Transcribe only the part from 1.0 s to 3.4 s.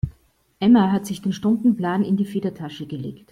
sich den Stundenplan in die Federtasche gelegt.